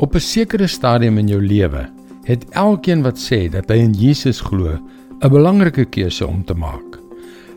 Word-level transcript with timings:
Op 0.00 0.14
'n 0.14 0.20
sekere 0.20 0.66
stadium 0.66 1.18
in 1.18 1.28
jou 1.28 1.42
lewe 1.46 1.88
het 2.24 2.44
elkeen 2.50 3.02
wat 3.02 3.18
sê 3.20 3.50
dat 3.52 3.68
hy 3.68 3.76
in 3.84 3.92
Jesus 3.92 4.40
glo, 4.40 4.78
'n 5.20 5.28
belangrike 5.28 5.84
keuse 5.84 6.26
om 6.26 6.44
te 6.44 6.54
maak. 6.54 6.96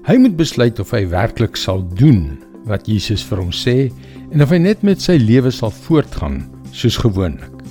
Hy 0.04 0.18
moet 0.18 0.36
besluit 0.36 0.79
of 0.79 0.92
hy 0.92 1.08
werklik 1.08 1.56
sal 1.56 1.88
doen 1.96 2.38
wat 2.66 2.88
Jesus 2.88 3.24
vir 3.24 3.38
hom 3.38 3.52
sê 3.52 3.92
en 4.32 4.42
of 4.42 4.50
hy 4.50 4.58
net 4.58 4.84
met 4.84 5.02
sy 5.02 5.16
lewe 5.16 5.52
sal 5.52 5.71
voortgaan 5.71 6.44
soos 6.71 6.98
gewoonlik. 6.98 7.63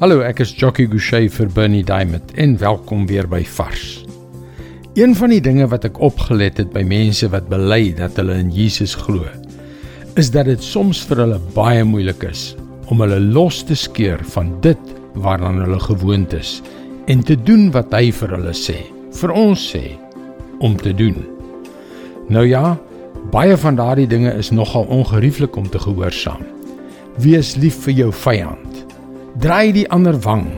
Hallo, 0.00 0.20
ek 0.20 0.40
is 0.40 0.56
Jockey 0.56 0.86
Gouchee 0.86 1.30
vir 1.30 1.46
Bernie 1.46 1.84
Diamond 1.84 2.32
en 2.34 2.58
welkom 2.58 3.06
weer 3.06 3.28
by 3.28 3.44
Vars. 3.44 4.04
Een 4.94 5.14
van 5.14 5.30
die 5.30 5.40
dinge 5.40 5.68
wat 5.68 5.84
ek 5.84 6.00
opgelet 6.00 6.58
het 6.58 6.72
by 6.72 6.82
mense 6.82 7.28
wat 7.28 7.48
bely 7.48 7.94
dat 7.94 8.16
hulle 8.16 8.34
in 8.34 8.50
Jesus 8.50 8.94
glo, 8.94 9.24
is 10.16 10.30
dat 10.30 10.46
dit 10.46 10.62
soms 10.62 11.06
vir 11.06 11.16
hulle 11.16 11.40
baie 11.54 11.84
moeilik 11.84 12.22
is 12.22 12.56
om 12.90 13.00
hulle 13.02 13.20
los 13.20 13.62
te 13.66 13.74
skeur 13.74 14.22
van 14.34 14.52
dit 14.60 14.92
waaraan 15.14 15.60
hulle 15.64 15.80
gewoond 15.80 16.32
is 16.36 16.60
en 17.06 17.22
te 17.22 17.36
doen 17.46 17.70
wat 17.74 17.94
hy 17.94 18.10
vir 18.14 18.34
hulle 18.36 18.54
sê, 18.56 18.76
vir 19.20 19.32
ons 19.32 19.62
sê 19.72 19.84
om 20.64 20.76
te 20.76 20.92
doen. 20.96 21.16
Nou 22.32 22.42
ja, 22.46 22.74
baie 23.30 23.56
van 23.56 23.78
daardie 23.78 24.08
dinge 24.10 24.32
is 24.34 24.50
nogal 24.50 24.88
ongerieflik 24.90 25.56
om 25.56 25.68
te 25.70 25.78
gehoorsaam. 25.78 26.42
Wees 27.22 27.54
lief 27.56 27.78
vir 27.86 27.94
jou 28.02 28.10
vyand. 28.12 28.82
Draai 29.40 29.72
die 29.72 29.86
ander 29.94 30.18
wang. 30.24 30.48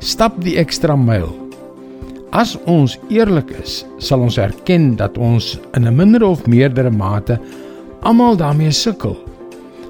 Stap 0.00 0.38
die 0.42 0.56
ekstra 0.60 0.96
myl. 0.96 1.28
As 2.32 2.56
ons 2.68 2.98
eerlik 3.08 3.50
is, 3.62 3.82
sal 3.98 4.22
ons 4.24 4.36
erken 4.40 4.94
dat 4.96 5.16
ons 5.18 5.58
in 5.76 5.88
'n 5.88 5.96
minder 5.96 6.22
of 6.22 6.46
meerdere 6.46 6.90
mate 6.90 7.38
almal 8.02 8.36
daarmee 8.36 8.70
sukkel. 8.70 9.16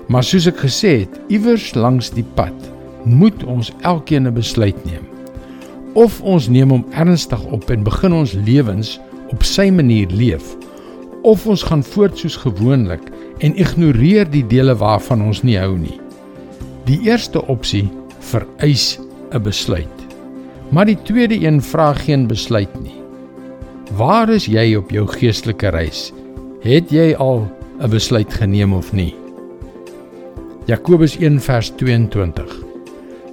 Maar 0.09 0.25
soos 0.25 0.47
ek 0.49 0.63
gesê 0.65 0.93
het, 1.05 1.21
iewers 1.29 1.75
langs 1.77 2.09
die 2.11 2.27
pad 2.37 2.57
moet 3.05 3.45
ons 3.45 3.73
elkeen 3.85 4.27
'n 4.27 4.35
besluit 4.35 4.79
neem. 4.85 5.05
Of 5.95 6.21
ons 6.23 6.49
neem 6.49 6.71
hom 6.71 6.85
ernstig 6.93 7.45
op 7.45 7.71
en 7.71 7.83
begin 7.83 8.13
ons 8.13 8.33
lewens 8.33 9.01
op 9.33 9.43
sy 9.43 9.71
manier 9.71 10.09
leef, 10.09 10.57
of 11.23 11.47
ons 11.47 11.63
gaan 11.63 11.83
voort 11.83 12.19
soos 12.19 12.37
gewoonlik 12.37 13.03
en 13.39 13.57
ignoreer 13.57 14.31
die 14.31 14.47
dele 14.47 14.75
waarvan 14.77 15.23
ons 15.23 15.43
nie 15.43 15.59
hou 15.59 15.77
nie. 15.79 16.01
Die 16.85 17.01
eerste 17.05 17.47
opsie 17.47 17.89
vereis 18.21 18.99
'n 19.33 19.43
besluit. 19.43 19.97
Maar 20.71 20.87
die 20.87 21.03
tweede 21.03 21.37
een 21.47 21.63
vra 21.63 21.93
geen 21.93 22.27
besluit 22.27 22.81
nie. 22.83 22.97
Waar 23.97 24.29
is 24.29 24.47
jy 24.47 24.75
op 24.77 24.91
jou 24.91 25.07
geestelike 25.07 25.69
reis? 25.69 26.13
Het 26.61 26.91
jy 26.91 27.15
al 27.15 27.49
'n 27.81 27.91
besluit 27.91 28.33
geneem 28.33 28.73
of 28.73 28.93
nie. 28.93 29.15
Jakobus 30.69 31.15
1 31.17 31.39
vers 31.41 31.71
22. 31.81 32.51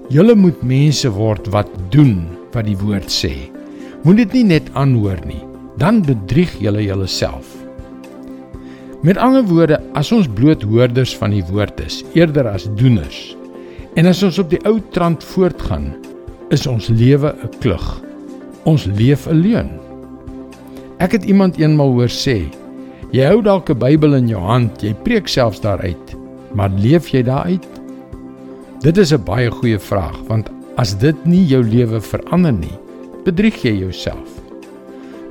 Julle 0.07 0.37
moet 0.39 0.61
mense 0.63 1.09
word 1.11 1.49
wat 1.51 1.67
doen 1.91 2.21
wat 2.53 2.63
die 2.63 2.77
woord 2.79 3.11
sê. 3.11 3.33
Moet 4.07 4.21
dit 4.21 4.37
nie 4.37 4.43
net 4.53 4.69
aanhoor 4.79 5.19
nie, 5.27 5.41
dan 5.75 5.99
bedrieg 6.07 6.53
julle 6.63 6.85
julleself. 6.85 7.49
Met 9.03 9.19
ander 9.19 9.43
woorde, 9.49 9.81
as 9.99 10.13
ons 10.15 10.31
bloot 10.31 10.63
hoorders 10.63 11.11
van 11.19 11.35
die 11.35 11.43
woord 11.51 11.83
is, 11.83 12.05
eerder 12.15 12.47
as 12.53 12.69
doeners, 12.79 13.35
en 13.99 14.07
as 14.07 14.23
ons 14.23 14.39
op 14.39 14.47
die 14.53 14.61
ou 14.63 14.77
trant 14.95 15.27
voortgaan, 15.35 15.91
is 16.55 16.63
ons 16.71 16.87
lewe 16.87 17.35
'n 17.35 17.51
klug. 17.59 17.85
Ons 18.63 18.87
leef 18.95 19.27
'n 19.27 19.43
leuen. 19.43 19.75
Ek 21.03 21.11
het 21.11 21.27
iemand 21.27 21.59
eenmal 21.59 21.91
hoor 21.91 22.07
sê, 22.07 22.47
Jy 23.15 23.23
hou 23.29 23.41
dalk 23.41 23.69
'n 23.69 23.79
Bybel 23.79 24.15
in 24.15 24.27
jou 24.27 24.41
hand, 24.41 24.81
jy 24.83 24.93
preek 25.03 25.27
selfs 25.27 25.61
daaruit, 25.61 26.04
maar 26.55 26.71
leef 26.79 27.11
jy 27.11 27.21
daaruit? 27.27 27.65
Dit 28.81 28.97
is 28.97 29.13
'n 29.13 29.23
baie 29.23 29.51
goeie 29.51 29.79
vraag, 29.79 30.17
want 30.27 30.49
as 30.77 30.97
dit 30.97 31.25
nie 31.25 31.45
jou 31.45 31.63
lewe 31.63 32.01
verander 32.01 32.53
nie, 32.53 32.77
bedrieg 33.25 33.63
jy 33.63 33.79
jouself. 33.79 34.29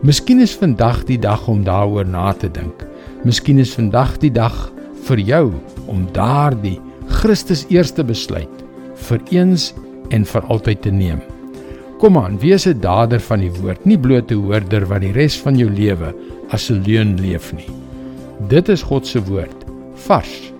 Miskien 0.02 0.40
is 0.40 0.56
vandag 0.56 1.04
die 1.04 1.18
dag 1.18 1.48
om 1.48 1.64
daaroor 1.64 2.06
na 2.06 2.32
te 2.32 2.48
dink. 2.50 2.86
Miskien 3.24 3.58
is 3.58 3.74
vandag 3.74 4.18
die 4.18 4.30
dag 4.30 4.72
vir 5.06 5.18
jou 5.18 5.52
om 5.86 6.08
daardie 6.12 6.80
Christus 7.08 7.66
eerste 7.68 8.04
besluit 8.04 8.64
vir 8.94 9.20
eens 9.30 9.74
en 10.10 10.24
vir 10.24 10.42
altyd 10.42 10.82
te 10.82 10.90
neem. 10.90 11.20
Kom 11.98 12.18
aan, 12.18 12.38
wees 12.38 12.66
'n 12.66 12.80
dader 12.80 13.20
van 13.20 13.40
die 13.40 13.52
woord, 13.60 13.86
nie 13.86 13.98
bloot 13.98 14.30
'n 14.30 14.34
hoorder 14.34 14.86
wat 14.86 15.00
die 15.00 15.12
res 15.12 15.36
van 15.36 15.56
jou 15.56 15.70
lewe 15.70 16.14
as 16.50 16.70
'n 16.70 16.82
leuen 16.82 17.20
leef 17.20 17.52
nie. 17.52 17.70
Dit 18.48 18.68
is 18.68 18.82
God 18.82 19.06
se 19.06 19.20
woord, 19.20 19.64
vars 19.94 20.53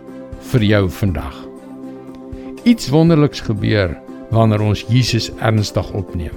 vir 0.52 0.64
jou 0.64 0.88
vandag. 0.90 1.36
Iets 2.64 2.88
wonderliks 2.88 3.40
gebeur 3.44 3.96
wanneer 4.30 4.60
ons 4.64 4.84
Jesus 4.88 5.30
ernstig 5.38 5.90
opneem. 5.92 6.34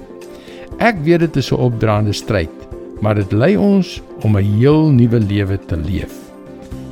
Ek 0.78 1.00
weet 1.02 1.20
dit 1.20 1.36
is 1.36 1.50
'n 1.52 1.58
opdraande 1.58 2.12
stryd, 2.12 2.54
maar 3.00 3.14
dit 3.14 3.32
lei 3.32 3.56
ons 3.56 4.02
om 4.22 4.36
'n 4.36 4.44
heel 4.58 4.90
nuwe 4.90 5.20
lewe 5.20 5.58
te 5.66 5.76
leef. 5.76 6.14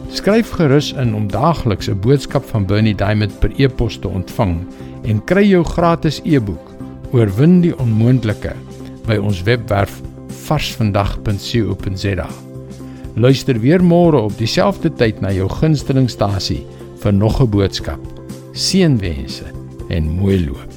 Skryf 0.08 0.50
gerus 0.50 0.92
in 0.92 1.14
om 1.14 1.28
daagliks 1.28 1.88
'n 1.88 2.00
boodskap 2.00 2.44
van 2.44 2.66
Bernie 2.66 2.94
Diamond 2.94 3.38
per 3.38 3.52
e-pos 3.56 3.98
te 3.98 4.08
ontvang 4.08 4.66
en 5.04 5.24
kry 5.24 5.44
jou 5.48 5.64
gratis 5.64 6.20
e-boek 6.24 6.74
Oorwin 7.12 7.60
die 7.60 7.78
onmoontlike 7.78 8.52
by 9.06 9.16
ons 9.16 9.42
webwerf 9.42 10.00
varsvandag.co.za. 10.46 12.26
Luister 13.14 13.60
weer 13.60 13.84
môre 13.84 14.18
op 14.20 14.34
dieselfde 14.38 14.90
tyd 14.92 15.20
na 15.20 15.30
jou 15.32 15.48
gunstelingstasie 15.48 16.66
vir 17.02 17.12
nog 17.12 17.40
'n 17.40 17.50
boodskap. 17.50 18.00
Seënwense 18.52 19.44
en 19.88 20.10
mooi 20.10 20.44
loop. 20.46 20.75